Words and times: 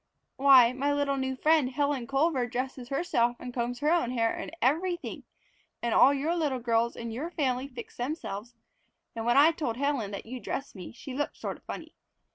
"Why, 0.35 0.73
my 0.73 0.91
little 0.91 1.15
new 1.15 1.35
friend 1.35 1.69
Helen 1.69 2.07
Culver 2.07 2.47
dresses 2.47 2.89
herself 2.89 3.35
and 3.39 3.53
combs 3.53 3.81
her 3.81 3.91
own 3.91 4.09
hair 4.09 4.35
and 4.35 4.49
everything. 4.59 5.25
And 5.79 5.93
all 5.93 6.11
your 6.11 6.35
little 6.35 6.57
girls 6.57 6.95
in 6.95 7.11
your 7.11 7.29
family 7.29 7.67
fix 7.67 7.97
themselves, 7.97 8.55
and 9.15 9.27
when 9.27 9.37
I 9.37 9.51
told 9.51 9.77
Helen 9.77 10.09
that 10.09 10.25
you 10.25 10.39
dress 10.39 10.73
me 10.73 10.91
she 10.91 11.13
looked 11.13 11.37
sort 11.37 11.57
of 11.57 11.63
funny. 11.65 11.93